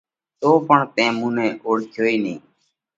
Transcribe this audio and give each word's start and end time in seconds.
تو 0.39 0.49
پڻ 0.67 0.79
تئين 0.95 1.13
مُون 1.19 1.31
نئہ 1.37 1.47
اوۯکيو 1.65 2.03
ئي 2.09 2.15
نئين۔ 2.23 2.39